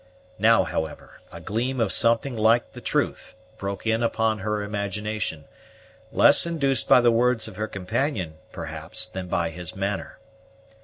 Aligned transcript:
Now, 0.39 0.63
however, 0.63 1.19
a 1.31 1.39
gleam 1.39 1.79
of 1.79 1.91
something 1.91 2.35
like 2.35 2.73
the 2.73 2.81
truth 2.81 3.35
broke 3.59 3.85
in 3.85 4.01
upon 4.01 4.39
her 4.39 4.63
imagination, 4.63 5.45
less 6.11 6.43
induced 6.43 6.89
by 6.89 7.01
the 7.01 7.11
words 7.11 7.47
of 7.47 7.55
her 7.55 7.67
companion, 7.67 8.39
perhaps, 8.51 9.05
than 9.07 9.27
by 9.27 9.51
his 9.51 9.75
manner. 9.75 10.17